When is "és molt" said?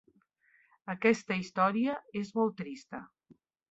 2.25-2.61